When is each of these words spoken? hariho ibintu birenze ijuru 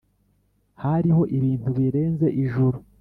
hariho 0.83 1.21
ibintu 1.37 1.69
birenze 1.77 2.27
ijuru 2.43 2.77